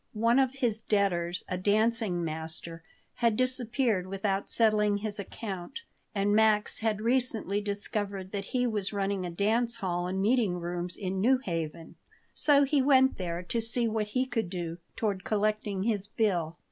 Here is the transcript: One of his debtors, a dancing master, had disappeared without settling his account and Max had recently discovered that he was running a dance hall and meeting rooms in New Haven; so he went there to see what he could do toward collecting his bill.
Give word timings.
One 0.17 0.39
of 0.39 0.53
his 0.55 0.81
debtors, 0.81 1.43
a 1.47 1.59
dancing 1.59 2.23
master, 2.23 2.81
had 3.17 3.37
disappeared 3.37 4.07
without 4.07 4.49
settling 4.49 4.97
his 4.97 5.19
account 5.19 5.81
and 6.15 6.33
Max 6.35 6.79
had 6.79 7.01
recently 7.01 7.61
discovered 7.61 8.31
that 8.31 8.45
he 8.45 8.65
was 8.65 8.91
running 8.93 9.27
a 9.27 9.29
dance 9.29 9.75
hall 9.77 10.07
and 10.07 10.19
meeting 10.19 10.55
rooms 10.59 10.97
in 10.97 11.21
New 11.21 11.37
Haven; 11.37 11.97
so 12.33 12.63
he 12.63 12.81
went 12.81 13.17
there 13.17 13.43
to 13.43 13.61
see 13.61 13.87
what 13.87 14.07
he 14.17 14.25
could 14.25 14.49
do 14.49 14.79
toward 14.95 15.23
collecting 15.23 15.83
his 15.83 16.07
bill. 16.07 16.57